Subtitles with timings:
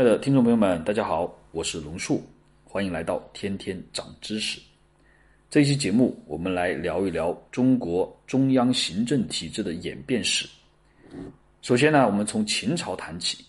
[0.00, 2.22] 亲爱的听众朋友们，大家好，我是龙树，
[2.64, 4.58] 欢迎来到天天长知识。
[5.50, 10.48] 这一期节目，我们来聊一聊中国中央行政体制的演变史。
[11.60, 13.44] 首先呢，我们从秦朝谈起。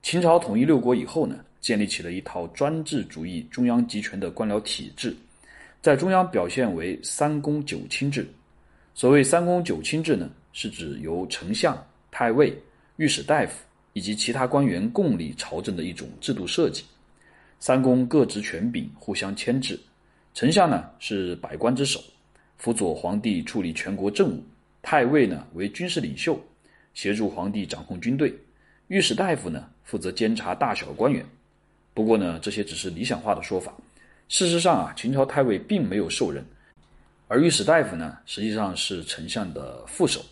[0.00, 5.14] 秦朝统一六国以后呢，建立起了一套专制主义中央集权的官僚体制，
[5.82, 8.26] 在中央表现为三公九卿制。
[8.94, 11.78] 所谓三公九卿制呢，是指由丞相、
[12.10, 12.58] 太尉、
[12.96, 13.62] 御史大夫。
[14.00, 16.84] 以及其他官员共理朝政的一种制度设计，
[17.58, 19.78] 三公各执权柄，互相牵制。
[20.32, 22.02] 丞相呢是百官之首，
[22.56, 24.42] 辅佐皇帝处理全国政务；
[24.80, 26.42] 太尉呢为军事领袖，
[26.94, 28.30] 协助皇帝掌控军队；
[28.88, 31.22] 御史大夫呢负责监察大小官员。
[31.92, 33.70] 不过呢，这些只是理想化的说法。
[34.28, 36.42] 事实上啊，秦朝太尉并没有受任，
[37.28, 40.24] 而御史大夫呢实际上是丞相的副手。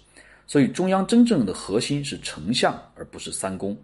[0.48, 3.77] 所以，中央真正的核心是丞相，而不是三公。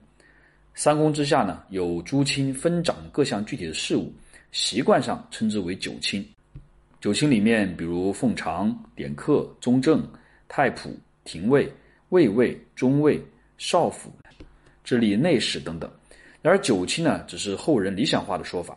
[0.74, 4.10] 三公之下呢，有诸卿分掌各项具体的事务，
[4.50, 6.26] 习惯上称之为九卿。
[7.02, 10.02] 九卿里面，比如奉常、典客、宗正、
[10.48, 10.88] 太仆、
[11.22, 11.70] 廷尉、
[12.08, 13.22] 卫尉、中尉、
[13.58, 14.10] 少府、
[14.82, 15.88] 治理内史等等。
[16.40, 18.74] 然而，九卿呢，只是后人理想化的说法。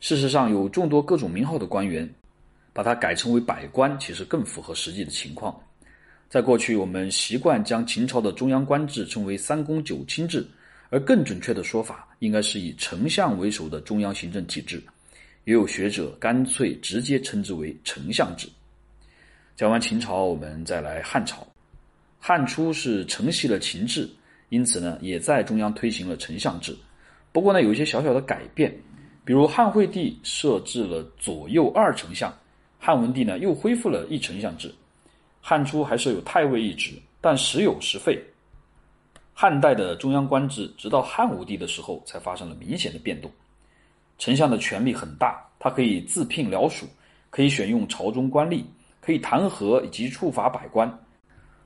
[0.00, 2.06] 事实上，有众多各种名号的官员，
[2.74, 5.58] 把它改称为百官，其实更符合实际的情况。
[6.32, 10.42] 在过去，我们习惯将秦朝的中央官制称为三公九卿制，
[10.88, 14.82] 而更准确的说法应该是以丞相为首的中央行政体制。
[15.44, 18.48] 也有学者干脆直接称之为丞相制。
[19.56, 21.46] 讲完秦朝，我们再来汉朝。
[22.18, 24.08] 汉初是承袭了秦制，
[24.48, 26.74] 因此呢，也在中央推行了丞相制。
[27.30, 28.74] 不过呢，有一些小小的改变，
[29.22, 32.34] 比如汉惠帝设置了左右二丞相，
[32.78, 34.74] 汉文帝呢又恢复了一丞相制。
[35.44, 38.16] 汉初还设有太尉一职，但时有时废。
[39.34, 43.28] 汉代的中央官制，直到汉武帝的时候才发生了明显的变动。
[44.18, 46.86] 丞相的权力很大，他可以自聘僚属，
[47.28, 48.62] 可以选用朝中官吏，
[49.00, 50.88] 可以弹劾以及处罚百官，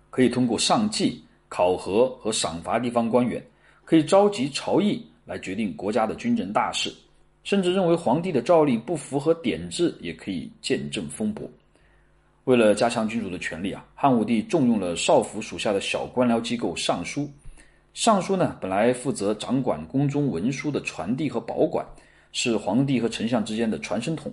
[0.09, 3.45] 可以通过上计考核和赏罚地方官员，
[3.85, 6.91] 可以召集朝议来决定国家的军政大事，
[7.45, 11.47] 甚至认为皇帝的诏令不符合典制，也可以见证风波。
[12.47, 17.29] 为了加强君主的权力啊，汉武帝重用了少府属下的小官僚机构尚书。
[17.93, 21.85] 尚书呢，本来负责掌管宫中文书的传递和保管，
[22.31, 24.33] 是皇帝和丞相之间的传声筒。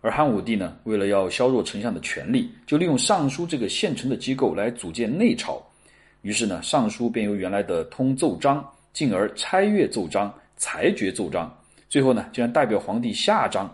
[0.00, 5.60] 而汉武帝呢，为了要削弱丞相的权力，就利用尚书这个现成的机构来组建内朝。
[6.22, 11.52] 于是呢，尚书便由原来的通奏章，进而拆阅奏章、裁决奏章，
[11.88, 13.68] 最后呢，竟然代表皇帝下章。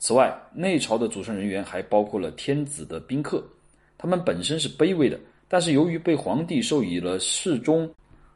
[0.00, 3.44] 此外，内朝的组成人员还包括了天子的宾客，
[3.98, 7.92] 他们本身是卑微的，但是由于被皇帝授予了侍中、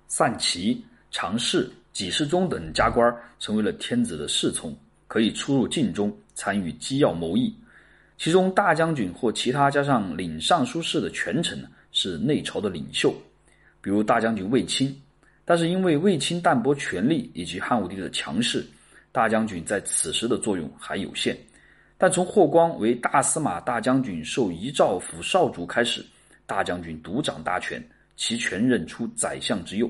[0.08, 7.54] 散骑、常侍、给事中等加官，成为了天子的侍从，可以出入禁中参与机要谋议。
[8.18, 13.14] 其中，大将军或其他加上领尚书事的权臣是内朝的领袖，
[13.80, 14.94] 比如大将军卫青。
[15.44, 18.66] 但是因为卫青淡泊权力以及汉武帝的强势，
[19.12, 21.36] 大将军在此时的作用还有限。
[22.02, 26.04] 但从霍光为大司马大将军受遗诏辅少主开始，
[26.46, 27.80] 大将军独掌大权，
[28.16, 29.88] 其权任出宰相之右。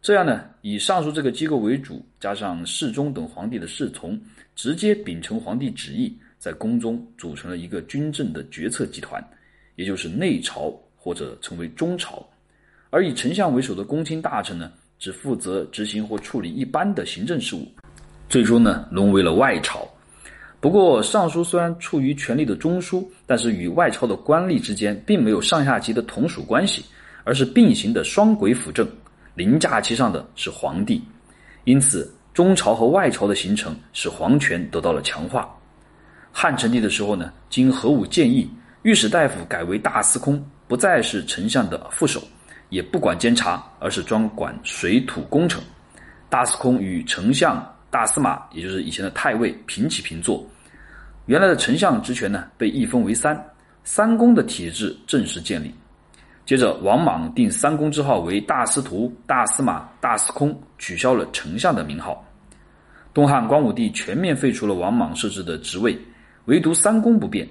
[0.00, 4.16] 这样呢，以上述这个机构为主，加上侍中等皇帝的侍从，
[4.54, 9.20] 直接秉承皇帝旨意，在宫中组成了一个军政的决策集团，
[9.74, 12.24] 也就是内朝或者称为中朝。
[12.88, 17.66] 而以丞相为首的公卿大臣呢，只负责执行或处理一般的行政事务，
[18.28, 19.84] 最终呢，沦为了外朝。
[20.66, 26.84] 不过，尚书虽然处于权力的中枢，但是与外朝的官吏之间并没有上下级的同属关系，
[27.22, 28.84] 而是并行的双轨辅政，
[29.36, 31.00] 凌驾其上的是皇帝。
[31.66, 35.48] 因此，中朝和外朝的形成使皇权得到了强化。
[36.32, 38.50] 汉成帝的时候呢，经何武建议，
[38.82, 42.20] 御史大夫改为大司空，不再是丞相的副手，
[42.70, 45.62] 也不管监察，而是专管水土工程。
[46.28, 47.64] 大司空与丞相。
[47.88, 50.44] 大司马，也就是以前的太尉，平起平坐。
[51.26, 53.36] 原来的丞相职权呢，被一分为三，
[53.82, 55.74] 三公的体制正式建立。
[56.44, 62.24] 接着，王莽定三公之号为大司徒、大司马、大司空，取消了丞相的名号。
[63.12, 65.98] 东汉光武帝全面废除了王莽设置的职位，
[66.44, 67.48] 唯独三公不变，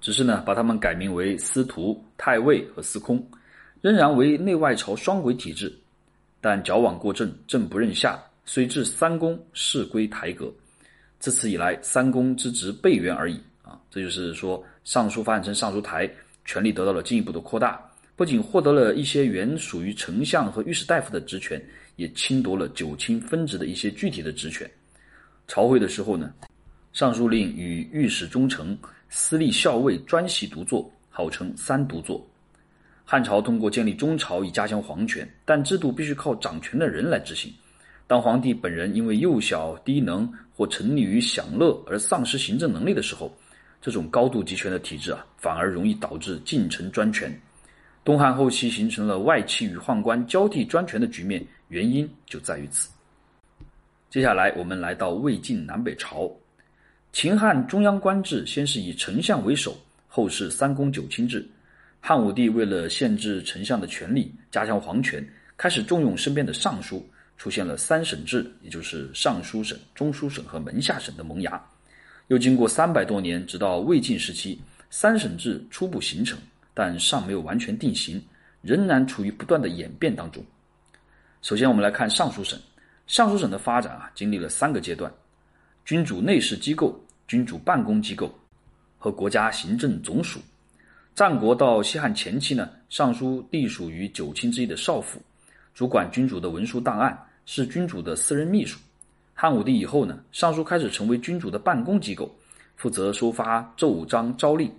[0.00, 3.20] 只是呢，把他们改名为司徒、太尉和司空，
[3.80, 5.76] 仍然为内外朝双轨体制，
[6.40, 8.16] 但矫枉过正，正不认下。
[8.44, 10.48] 虽至三公，事归台阁。
[11.18, 13.78] 自此以来，三公之职倍元而已啊！
[13.90, 16.08] 这就是说，尚书发展成尚书台，
[16.44, 17.84] 权力得到了进一步的扩大。
[18.14, 21.60] 不仅获得了一些原属于丞相和御史大夫的职权，
[21.96, 24.68] 也侵夺了九卿分职的一些具体的职权。
[25.46, 26.32] 朝会的时候呢，
[26.92, 28.76] 尚书令与御史中丞、
[29.08, 32.24] 司隶校尉专席独坐，号称三独坐。
[33.04, 37.52] 汉朝通过建立中朝以加强皇权，但制度必须靠掌权的人来执行。
[38.06, 43.32] 当皇帝本人因为幼小低能或沉溺于享乐而丧失行政能力的时候，
[43.80, 47.32] 这种高度集权的体制啊，反而容易导致近臣专权。
[48.04, 52.88] 东汉后期形成了外戚与宦官交替专权的局面，原因就在于此。
[54.10, 56.28] 接下来，我们来到魏晋南北朝。
[57.12, 59.76] 秦汉中央官制先是以丞相为首，
[60.08, 61.48] 后是三公九卿制。
[62.00, 65.24] 汉武帝为了限制丞相的权力，加强皇权，
[65.56, 67.08] 开始重用身边的尚书。
[67.38, 71.64] 出现了三省制，也就是尚书省、中书省和门下省的萌芽。
[72.26, 76.36] 又经过三百多年，直到魏晋时期，三省制初步形成，
[76.74, 78.22] 但尚没有完全定型，
[78.60, 80.44] 仍然处于不断的演变当中。
[81.40, 82.58] 首先，我们来看尚书省。
[83.06, 85.10] 尚书省的发展啊，经历了三个阶段：
[85.84, 88.36] 君主内侍机构、君主办公机构
[88.98, 90.40] 和国家行政总署。
[91.14, 95.22] 战国到西汉前期呢，尚书隶属于九卿之一的少府，
[95.72, 97.16] 主管君主的文书档案。
[97.50, 98.78] 是君主的私人秘书。
[99.32, 102.30] 汉武帝以后呢，尚书开始成为君主的办公机构，
[102.76, 104.70] 负责收发奏章诏令。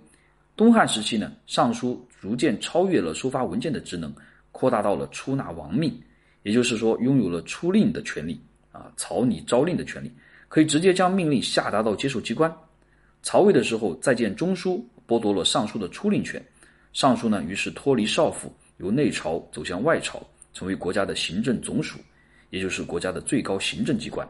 [0.54, 4.14] 东汉时期呢，尚书逐渐超越了收发文件的职能，
[4.52, 6.00] 扩大到了出纳王命，
[6.44, 8.40] 也就是说，拥有了出令的权利
[8.70, 10.12] 啊，草拟诏令的权利，
[10.46, 12.54] 可以直接将命令下达到接受机关。
[13.20, 16.40] 曹魏的时候，再建中书，剥夺了尚书的出令权，
[16.92, 20.24] 尚书呢，于是脱离少府，由内朝走向外朝，
[20.54, 21.98] 成为国家的行政总署。
[22.50, 24.28] 也就是国家的最高行政机关，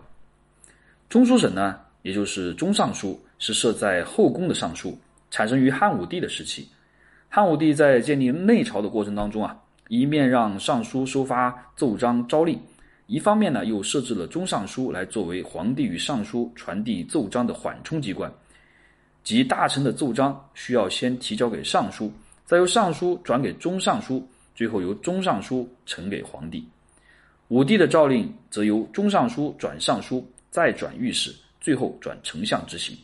[1.09, 4.97] 中书省呢，也就是中尚书，是设在后宫的尚书，
[5.31, 6.69] 产生于汉武帝的时期。
[7.29, 9.57] 汉武帝在建立内朝的过程当中啊，
[9.89, 12.61] 一面让尚书收发奏章诏令，
[13.07, 18.31] 一方面呢，又设置了中尚书来作为皇帝与尚书传递奏章的缓冲机关，
[19.25, 22.13] 即大臣的奏章需要先提交给尚书，
[22.45, 26.69] 再由尚书转给中尚书，最后由中尚书呈给皇帝。
[27.51, 32.97] 武帝的诏令则由中尚书转尚书，再转御史，最后转丞相执行。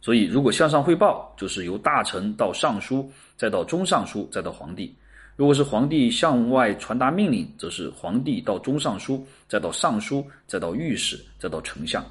[0.00, 4.90] 所以，如果向上汇报，就是由大臣到尚书，再到中尚书，再到皇帝；
[5.36, 12.02] 如果是皇帝向外传达命令，则是皇帝到中尚书，再到尚书，再到御史，再到丞相。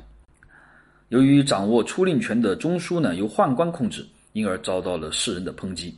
[1.09, 5.97] 由于掌握出令权的中书呢由宦官控制，因而遭到了世人的抨击。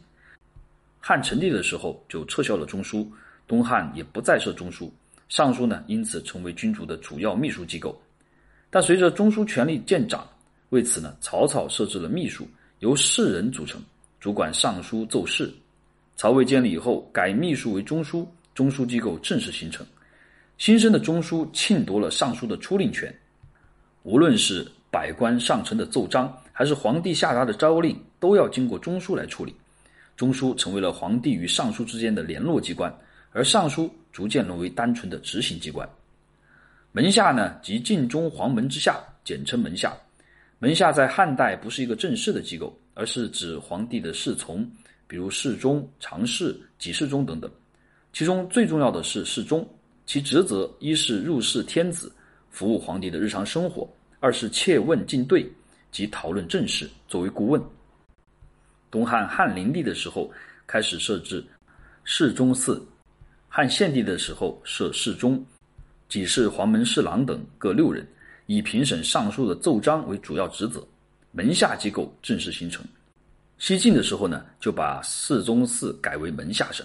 [1.01, 3.11] 汉成帝的时候就撤销了中书，
[3.45, 4.89] 东汉也不再设中书。
[5.33, 7.99] 尚书呢，因此成为君主的主要秘书机构。
[8.69, 10.23] 但随着中书权力渐长，
[10.69, 12.47] 为此呢，曹操设置了秘书，
[12.81, 13.81] 由士人组成，
[14.19, 15.51] 主管尚书奏事。
[16.15, 19.83] 曹魏建立以后，改秘书为中书，中书机构正式形成。
[20.59, 23.11] 新生的中书侵夺了尚书的出令权，
[24.03, 29.55] 无论是百官上呈的奏章，还是皇帝下达的诏令，都要经过中书来处理。
[30.15, 32.95] 中书成为了皇帝与尚书之间的联络机关。
[33.33, 35.89] 而尚书逐渐沦为单纯的执行机关，
[36.91, 39.91] 门下呢，即晋中黄门之下，简称门下。
[40.59, 44.65] 门下在汉代不是一个正式的机构，而是指皇帝的侍从，
[45.07, 47.51] 比如侍中、常侍、给侍中等等。
[48.13, 49.67] 其中最重要的是侍中，
[50.05, 52.13] 其职责一是入侍天子，
[52.51, 53.85] 服务皇帝的日常生活；
[54.19, 55.51] 二是切问进对，
[55.91, 57.59] 即讨论政事，作为顾问。
[58.91, 60.31] 东汉汉灵帝的时候，
[60.67, 61.43] 开始设置
[62.03, 62.79] 侍中寺。
[63.55, 65.39] 汉献帝的时候设侍中、
[66.09, 68.03] 给事、黄门侍郎等各六人，
[68.47, 70.83] 以评审尚书的奏章为主要职责，
[71.31, 72.83] 门下机构正式形成。
[73.59, 76.83] 西晋的时候呢，就把侍中司改为门下省。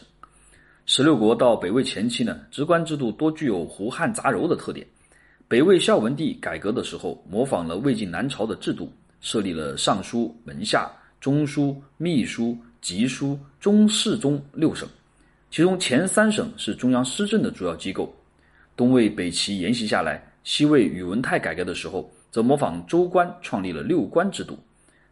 [0.85, 4.87] 十六国到北魏前期呢，职官制度多具有胡汉杂糅的特点。
[5.49, 14.87] 北魏孝文帝改革的时候，模仿了魏晋南朝的制度，设立了尚书、门下、中书、秘书、集书、中侍中六省。
[15.50, 18.14] 其中前三省是中央施政的主要机构，
[18.76, 20.23] 东魏、北齐沿袭下来。
[20.45, 24.59] 西魏宇文泰改革的时候，则模仿周官创立了六官制度，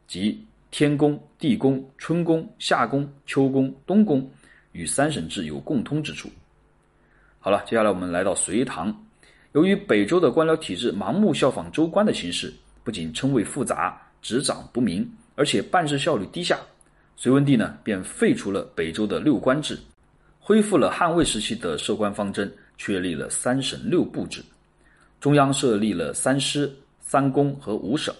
[0.06, 4.26] 即天宫、地宫、春宫、夏宫、秋宫、冬宫，
[4.72, 6.30] 与三省制有共通之处。
[7.38, 8.94] 好了，接下来我们来到隋唐。
[9.52, 12.52] 由于北周的官僚体制盲目效仿周官的形式，
[12.84, 16.58] 不仅称谓复杂、执掌不明，而且办事效率低下。
[17.16, 19.78] 隋文帝呢，便废除了北周的六官制。
[20.46, 22.48] 恢复了汉魏时期的设官方针，
[22.78, 24.40] 确立了三省六部制，
[25.18, 28.14] 中央设立了三师、三公和五省。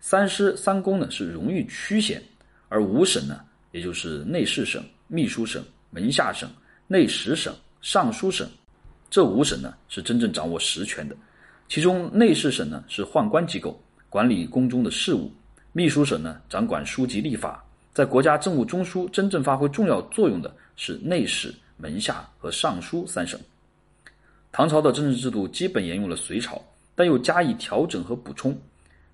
[0.00, 2.22] 三师、三公呢是荣誉区衔，
[2.70, 6.48] 而五省呢，也就是内侍省、秘书省、门下省、
[6.86, 8.48] 内史省、尚书省，
[9.10, 11.14] 这五省呢是真正掌握实权的。
[11.68, 15.30] 其中内侍省呢是宦官机构，管理宫中的事务；
[15.74, 17.62] 秘书省呢掌管书籍立法。
[17.92, 23.38] 在国家政务中枢真正发挥重要作用的是内史、门下和尚书三省。
[24.52, 26.62] 唐朝的政治制度基本沿用了隋朝，
[26.94, 28.56] 但又加以调整和补充。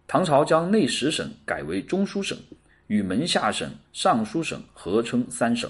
[0.07, 2.39] 唐朝将内史省改为中书省，
[2.87, 5.69] 与门下省、尚书省合称三省。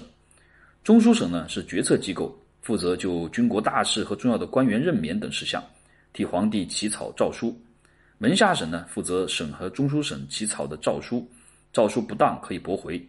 [0.83, 5.63] 中书省呢是决策机构，负责就军国大事和重要的官员任免等事项，
[6.11, 7.57] 替皇帝起草诏书。
[8.17, 11.27] 门下省呢负责审核中书省起草的诏书。
[11.73, 13.03] 诏书不当可以驳回。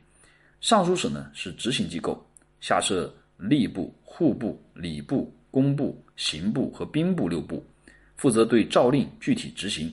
[0.60, 2.24] 尚书省呢是执行机构，
[2.66, 7.64] 下设吏部、户部、礼部、工部、刑部和兵部六部，
[8.16, 9.88] 负责对诏令具体执行。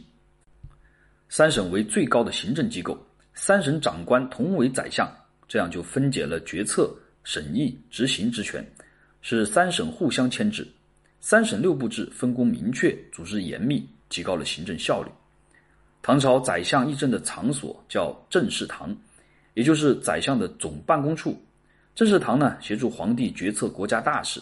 [1.29, 2.97] 三省为最高的行政机构，
[3.35, 5.07] 三省长官同为宰相，
[5.47, 6.91] 这样就分解了决策、
[7.23, 8.65] 审议、执行职权，
[9.21, 10.67] 使三省互相牵制。
[11.19, 15.11] 三省六部制分工明确，组织严密，提高了行政效率。
[16.01, 18.97] 唐朝宰相议政的场所叫政事堂，
[19.53, 21.39] 也就是宰相的总办公处。
[21.95, 24.41] 政事堂呢，协助皇帝决策国家大事。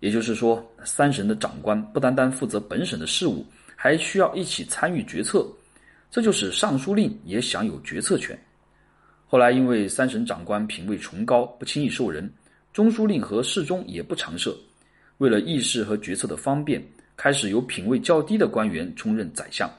[0.00, 5.46] 也就是说，三省的长官不单单负责本省的事务，还需要一起参与决策。
[6.10, 8.38] 这就使尚书令也享有决策权。
[9.26, 12.30] 后来，因为三省长官品位崇高，不轻易受人，
[12.72, 14.54] 中书令和侍中也不常设。
[15.18, 16.84] 为了议事和决策的方便，
[17.16, 19.70] 开始由品位较低的官员充任宰相。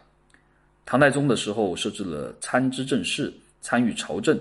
[0.86, 3.32] 唐太宗的时候设置了参知政事、
[3.62, 4.40] 参与朝政、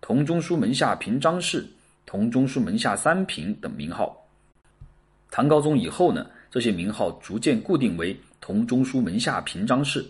[0.00, 1.66] 同中书门下平章事、
[2.06, 4.16] 同中书门下三平等名号。
[5.30, 10.04] 唐高宗以后呢，这些名号逐渐固定为同中书门下平章事。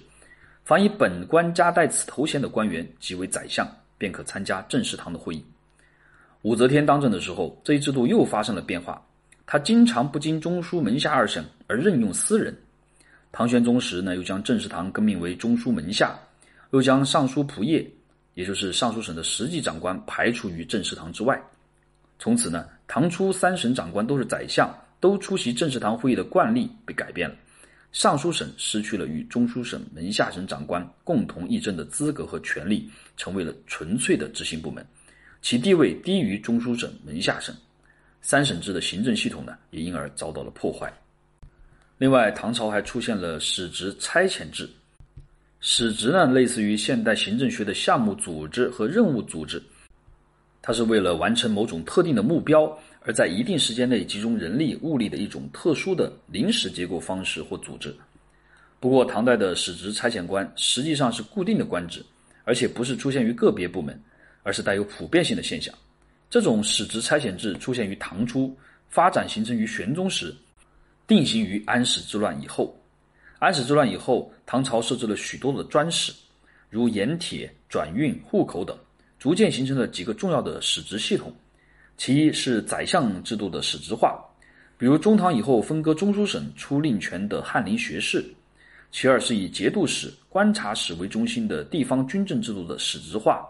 [0.65, 3.67] 凡以本官加带此头衔的官员，即为宰相，
[3.99, 5.45] 便可参加政事堂的会议。
[6.43, 9.03] 武则天当政的时候，这一制度又发生了变化，
[9.47, 12.55] 他经常不经中书门下二省而任用私人。
[13.33, 16.19] 唐玄宗时呢，又将政事堂更名为中书门下，
[16.71, 17.87] 又将尚书仆射，
[18.35, 21.43] 也就是尚书省的实际长官排除于政事堂之外。
[22.25, 27.37] 从此呢，唐初三省长官都是宰相，都出席政事堂会议的惯例被改变了。
[27.93, 32.89] 尚书省失去了与中书省门下省长官共同议政的资格和权利，
[33.19, 34.83] 成为了纯粹的执行部门，
[35.43, 37.55] 其地位低于中书省门下省。
[38.23, 40.91] 三省制的行政系统呢，也因而遭到了破坏。
[41.99, 44.67] 另外，唐朝还出现了史职差遣制。
[45.61, 49.63] 史职呢，类似于现代行政学的项目组织和任务组织，
[50.67, 57.95] 它是为了完成某种特定的目标，而在一定时间内集中人力物力的一种特殊的临时结构方式或组织。
[58.81, 62.03] 不过，唐代的史职差遣官实际上是固定的官职，
[62.45, 64.03] 而且不是出现于个别部门，
[64.43, 65.75] 而是带有普遍性的现象。
[66.31, 68.57] 这种史职差遣制出现于唐初，
[68.89, 70.35] 发展形成于玄宗时。
[71.07, 72.75] 定型于安史之乱以后，
[73.39, 76.11] 安史之乱以后，唐朝设置了许多的专使，
[76.71, 78.75] 如盐铁、转运、户口等，
[79.19, 81.35] 逐渐形成了几个重要的史职系统。
[81.97, 84.19] 其一是宰相制度的史职化，
[84.77, 88.21] 比如中唐以后分割中书省出令权的翰林学士；
[88.91, 93.47] 其二是以节度使、观察使为中心的地方军政制度的史职化；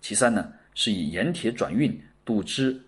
[0.00, 2.80] 其三呢是以盐铁转运、度支、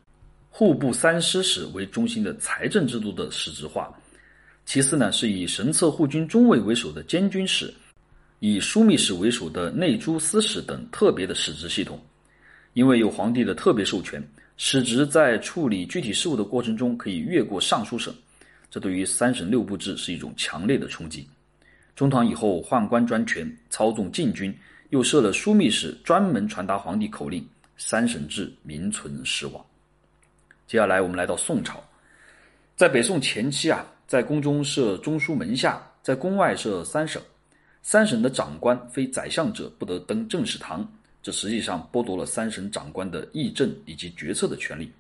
[0.51, 3.93] 户部三司使为中心的财政制度的史职化。
[4.65, 7.75] 其次呢，是以神策护军中尉为首的监军使，
[8.39, 12.01] 以枢密使为首的内诸司使等特别的使职系统。
[12.75, 14.23] 因为有皇帝的特别授权，
[14.57, 18.15] 使职在处理具体事务的过程中可以越过尚书省，
[18.71, 21.29] 这对于三省六部制是一种强烈的冲击。
[21.95, 24.55] 中唐以后，宦官专权，操纵禁军，
[24.91, 29.65] 又设了枢密使，专门传达皇帝口令，三省制名存实亡。
[30.67, 31.83] 接下来，我们来到宋朝，
[32.77, 33.87] 在北宋前期啊。
[34.05, 37.23] 在宫中设中书门下，在宫外设三省。
[37.81, 40.87] 三省的长官非宰相者不得登政事堂，
[41.23, 44.91] 这实际上剥夺了三省长官的议政以及决策的权利。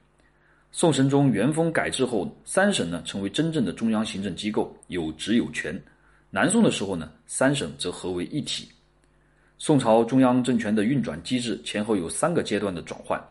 [0.70, 5.78] 宋神宗元丰改制后，三省呢成为真正的中央行政机构，有职有权。
[6.30, 8.68] 南宋的时候呢，三省则合为一体。
[9.58, 13.22] 宋朝中央政权的运转机制前后有三个阶段的转换。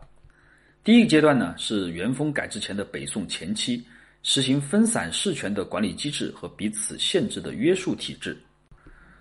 [0.84, 3.84] 第一个阶段呢是元丰改制前的北宋前期。
[4.24, 8.40] 实行分散事权的管理机制和彼此限制的约束体制。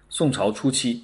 [0.09, 1.03] 宋朝初期，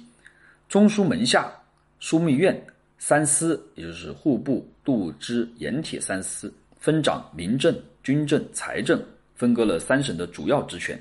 [0.68, 1.52] 中书门下、
[2.00, 2.60] 枢密院
[2.98, 9.02] 三司，也就是户部、度支、盐铁三司，分掌民政、军政、财政，
[9.34, 11.00] 分割了三省的主要职权，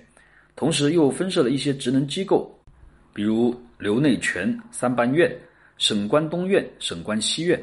[0.56, 2.54] 同时又分设了一些职能机构，
[3.13, 5.32] 比如留内权、三班院、
[5.77, 7.62] 省关东院、省关西院，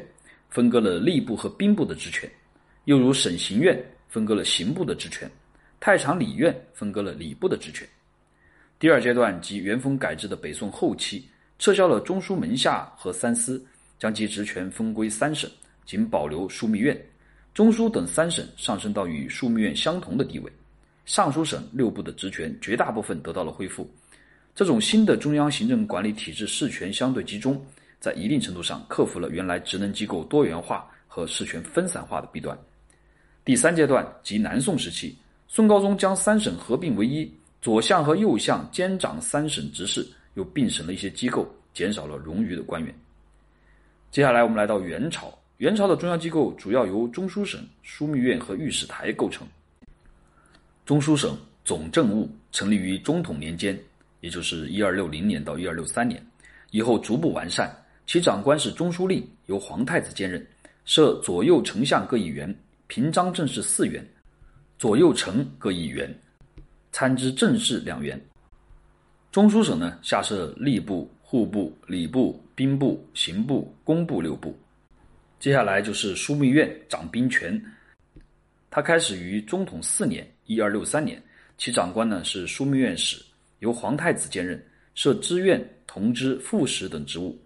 [0.49, 2.29] 分割了吏部和兵部的职权，
[2.85, 3.77] 又如省刑院。
[4.07, 5.29] 分割了刑部的职权，
[5.77, 7.85] 太常礼院分割了礼部的职权。
[8.79, 11.27] 第二阶段即元丰改制的北宋后期，
[11.57, 13.63] 撤销了中书门下和三司，
[13.97, 15.49] 将其职权分归三省，
[15.85, 16.99] 仅保留枢密院、
[17.53, 20.51] 中书等三省上升到与枢密院相同的地位。
[21.05, 23.89] 尚书省六部的职权绝大部分得到了恢复。
[24.55, 27.63] 这种新的中央行政管理体制事权相对集中，
[27.99, 32.57] 在一定程度上克服了原来职能机构多元化和事权分散化的弊端。
[33.43, 35.15] 第三阶段即南宋时期，
[35.47, 37.31] 宋高宗将三省合并为一。
[37.61, 42.93] 左相和右相兼掌三省职事，又并省了一些机构，减少了冗余的官员。
[44.11, 45.37] 接下来，我们来到元朝。
[45.57, 49.47] 元朝的中央机构主要由中书省、枢密院和御史台构成。
[50.85, 53.77] 中书省总政务成立于中统年间，
[54.19, 56.23] 也就是一二六零年到一二六三年，
[56.71, 57.73] 以后逐步完善。
[58.05, 60.45] 其长官是中书令，由皇太子兼任，
[60.83, 62.53] 设左右丞相各一员，
[62.87, 64.05] 平章政事四员，
[64.77, 66.13] 左右丞各一员。
[66.91, 68.17] 参知政事两员，
[69.35, 74.57] 中书省呢下设吏部、户部、礼部、兵部、刑部、工部六部。
[75.41, 77.61] 接下来就是枢密院掌兵权，
[78.71, 81.21] 它开始于中统四年（一二六三年），
[81.59, 83.21] 其长官呢是枢密院使，
[83.59, 84.57] 由皇太子兼任，
[84.93, 87.37] 设知院、同知、副使等职务。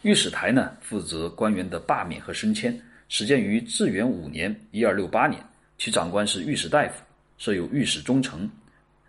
[0.00, 2.74] 御史台呢负责官员的罢免和升迁，
[3.10, 5.44] 始建于至元五年（一二六八年），
[5.76, 7.04] 其长官是御史大夫。
[7.36, 8.50] 设有御史中丞、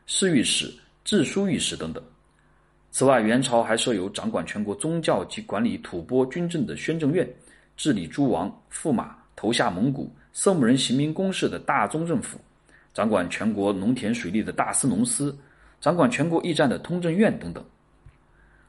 [0.06, 0.70] 侍御史、
[1.10, 2.04] 治书御史等等。
[2.92, 7.28] 此外，元朝还设有掌管全国宗教及管理吐蕃军政的宣政院，
[7.76, 12.40] 治理诸王、驸马、投下蒙古、色目人刑民公事的大宗政府，
[12.94, 15.36] 掌管全国农田水利的大司农司，
[15.82, 17.66] 掌管全国驿站的通政院等等。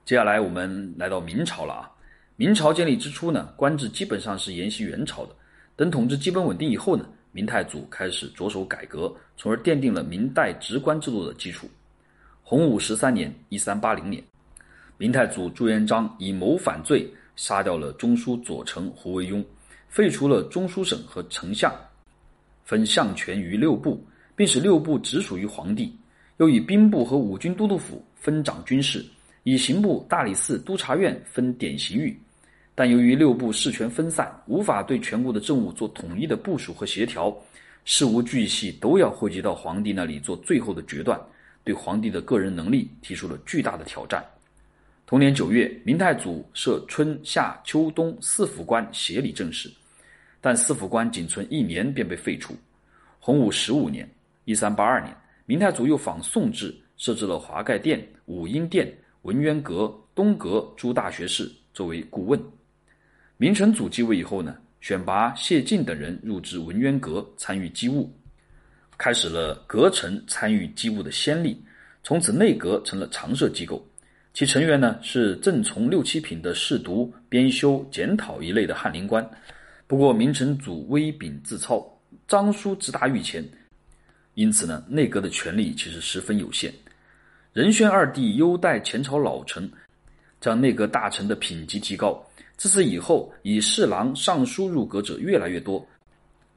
[0.06, 1.90] 接下来，我们来到明朝了啊！
[2.36, 5.36] 明朝建立之初呢，官制基本上是沿袭元朝的。
[5.76, 7.06] 等统治基本稳定以后呢？
[7.32, 11.68] 明太祖开始着手改革，从而奠定了明代职官制度的基础。
[12.50, 14.20] 洪武十三年（一三八零年），
[14.98, 19.40] 明太祖朱元璋以谋反罪杀掉了中书左丞胡惟庸，
[19.88, 21.72] 废除了中书省和丞相，
[22.64, 25.96] 分相权于六部，并使六部直属于皇帝。
[26.38, 29.06] 又以兵部和五军都督府分掌军事，
[29.44, 32.18] 以刑部、大理寺、督察院分典刑狱。
[32.74, 37.32] 但由于六部事权分散，无法对全国的政务做统一的部署和协调，
[37.84, 41.16] 事无巨细都要汇集到皇帝那里做最后的决断，
[41.70, 44.24] 对皇帝的个人能力提出了巨大的挑战。
[45.06, 49.70] 同年九月，明太祖设春夏秋冬四府官协理政事，
[50.40, 52.56] 但四府官仅存一年便被废除。
[53.20, 54.08] 洪武十五年
[54.46, 62.42] （一三八二年），明太祖又仿宋制，设置了华盖殿、武英殿、文渊阁、东阁诸大学士作为顾问。
[63.36, 68.12] 明成祖继位以后呢，选拔谢晋等人入职文渊阁参与机务，
[69.00, 71.58] 开始了阁臣参与机务的先例。
[72.02, 73.82] 从此内阁成了常设机构，
[74.34, 79.26] 其成员呢是正从六七品的侍读、编修、检讨一类的翰林官。
[79.86, 81.82] 不过明成祖威秉自操，
[82.28, 83.42] 章书直达御前，
[84.34, 86.70] 因此呢内阁的权力其实十分有限。
[87.54, 89.70] 仁宣二帝优待前朝老臣，
[90.42, 92.22] 将内阁大臣的品级提高。
[92.58, 95.86] 自此以后，以侍郎、尚书入阁者越来越多，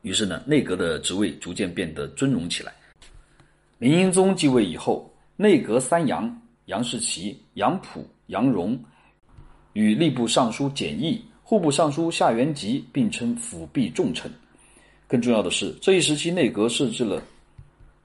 [0.03, 2.73] 于是呢，内阁的职位逐渐变得尊荣起来。
[3.77, 8.77] 明英宗继位以后，内阁三杨杨士奇、杨溥、杨荣
[9.71, 14.29] 与吏部尚书简易、户部尚书夏元吉并称辅弼重臣。
[15.07, 17.23] 更重要的是，这一时期内阁设置了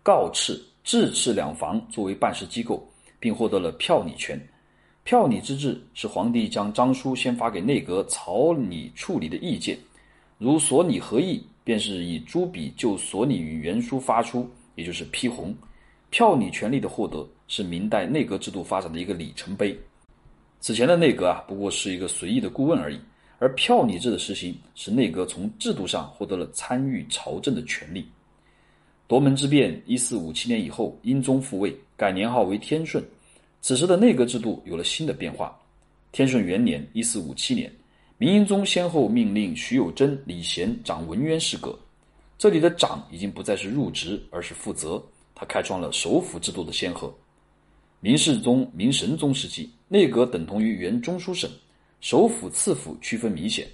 [0.02, 4.40] 告敕、制敕两房作为办事机构，并获得了票拟权。
[5.02, 9.76] 票拟之制是皇帝将章书先发给内阁草拟处理的意见，
[10.38, 15.54] 如所拟合意，便是以朱笔就所拟与原书发出，也就是批红。
[16.08, 19.78] 票拟权力的获得是明代内阁制度发展的一个里程碑。
[20.60, 22.98] 此前的内阁啊，不过是一个随意的顾问而已，
[23.38, 28.08] 而票拟制的实行，使内阁从制度上获得了参与朝政的权利。
[29.06, 33.04] 夺门之变，一四五七年以后，英宗复位，改年号为天顺。
[33.60, 35.54] 此时的内阁制度有了新的变化。
[36.12, 37.70] 天顺元年（一四五七年），
[38.20, 41.78] 明英宗先后命令徐有贞、李贤掌文渊侍阁。
[42.36, 45.00] 这里的“掌”已经不再是入职，而是负责。
[45.36, 47.14] 他开创了首辅制度的先河。
[48.00, 51.48] 明世宗、明神宗时期，内阁等同于原中书省，
[52.00, 53.68] 首辅、次辅区分明显。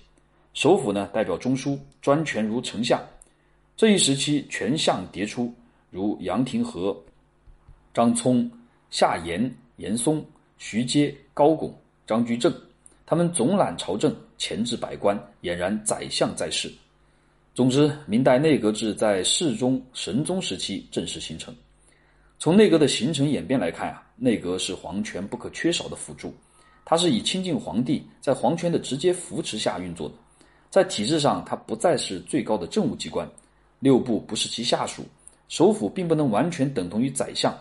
[0.52, 3.02] 首辅呢，代表中枢，专权如丞相。
[3.76, 5.52] 这一时期，权相迭出，
[5.90, 6.94] 如杨廷和、
[7.94, 8.50] 张聪、
[8.90, 9.50] 夏言。
[9.78, 10.24] 严嵩、
[10.56, 11.76] 徐阶、高拱、
[12.06, 12.54] 张居正，
[13.04, 16.72] 他们总揽朝政，前置百官，俨然宰相在世。
[17.54, 21.54] 总之，明代内阁制在世宗、神宗时期正式形成。
[22.38, 26.34] 从内阁的形成演变来看啊，内阁是皇权不可缺少的辅助，
[26.84, 30.14] 它是以亲近皇帝，在皇权的直接扶持下运作的。
[30.68, 33.26] 在体制上，它不再是最高的政务机关，
[33.78, 35.04] 六部不是其下属，
[35.48, 37.56] 首辅并不能完全等同于宰相。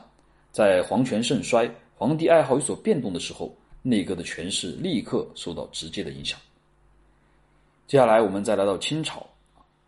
[0.51, 6.39] 在皇权盛衰、皇帝爱好有所变动的时候，内阁的权势立刻受到直接的影响。
[7.85, 9.25] 接下来，我们再来到清朝。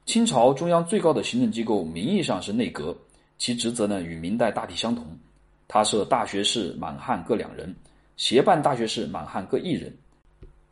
[0.05, 2.95] 清朝中央最高的行政机构名义上是内阁，
[3.37, 5.05] 其职责呢与明代大体相同。
[5.67, 7.73] 它设大学士、满汉各两人，
[8.17, 9.91] 协办大学士、满汉各一人，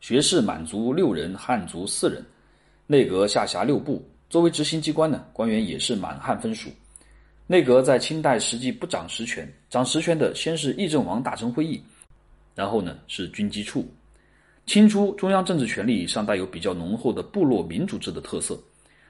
[0.00, 2.24] 学士满族六人，汉族四人。
[2.86, 6.70] 内阁下辖六部，作为执行机关呢，官员也是满汉分属。
[7.46, 11.82] 内阁在清代实际不掌实权，掌实权的先是议政王大臣会议，
[12.54, 13.84] 然后呢是军机处。
[14.66, 18.58] 清初中央政治权力尚带有比较浓厚的部落民主制的特色。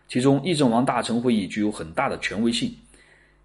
[0.09, 2.75] 其中，议政王大臣会议具有很大的权威性。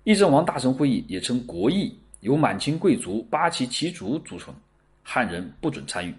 [0.04, 4.54] 议政王大臣会议也称国议，由满清贵族八旗旗主组成，
[5.04, 6.14] 汉人不准参与。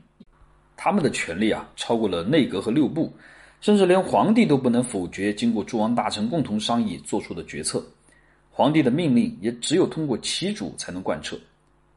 [0.76, 3.12] 他们的权力啊，超过了内阁和六部，
[3.60, 7.84] 甚至连皇帝都不能否决经过诸王大臣共同商议做出的决策。
[8.48, 11.38] 皇帝的命令也只有通过旗主才能贯彻。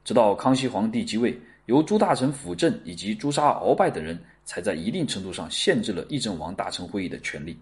[0.03, 7.58] 直到康熙皇帝即位，由朱大臣辅政以及诛杀鳌拜等人，才在一定程度上限制了议政王大臣会议的权力。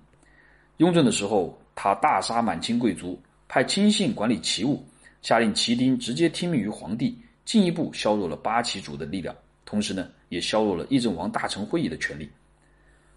[0.78, 4.84] 雍正的时候，他大杀满清贵族，派亲信管理旗务，
[5.22, 9.36] 下令旗丁直接听命于皇帝，进一步削弱了八旗主的力量，
[9.66, 12.28] 同时呢，也削弱了议政王大臣会议的权力。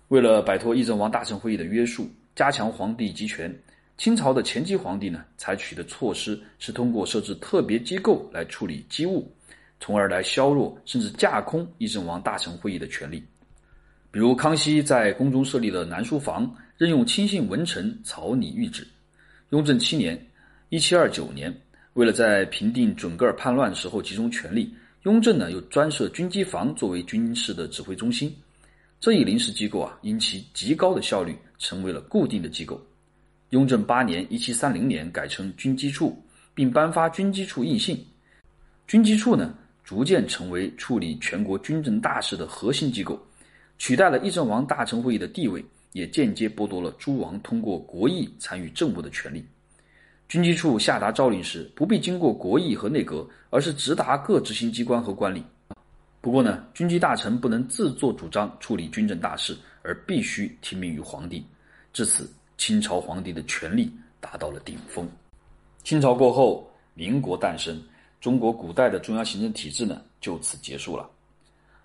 [0.09, 3.53] 为了摆脱议政王大臣会议的约束，加强皇帝集权，
[3.97, 9.27] 清朝的前期皇帝呢，采取的措施是通过设置特别机构来处理机务，
[9.81, 13.23] 从而来削弱甚至架空议政王大臣会议的权力。
[14.11, 16.55] 比如康熙在宫中设立了南书房。
[16.77, 18.85] 任用亲信文臣草拟谕旨。
[19.51, 20.21] 雍正七年
[20.71, 21.57] （一七二九年），
[21.95, 28.35] 为了在平定准噶尔叛乱时候集中权力，雍正呢又专设军机房作为军事的指挥中心。
[28.99, 32.85] 这一临时机构啊，因其极高的效率，成为了固定的机构。
[33.51, 36.21] 雍正八年（一七三零年）改称军机处，
[36.55, 38.05] 并颁发军机处印信。
[38.89, 43.21] 军机处呢，逐渐成为处理全国军政大事的核心机构，
[43.79, 45.65] 取代了议政王大臣会议的地位。
[45.95, 49.47] 也间接剥夺了诸王通过国议参与政务的权利。
[50.29, 55.41] 军机处下达诏令时，不必经过国议和内阁，而是直达各执行机关和官吏。
[56.21, 61.47] 不过呢，军机大臣不能自作主张处理军政大事，而必须听命于皇帝。
[61.93, 65.09] 至此，清朝皇帝的权力达到了顶峰。
[65.85, 67.81] 清朝过后，民国诞生，
[68.25, 71.07] 中国古代的中央行政体制呢，就此结束了。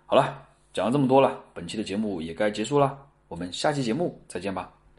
[0.06, 2.98] 好了，讲了这么多了，本期的节目也该结束了。
[3.28, 4.72] 我们下期节目再见吧。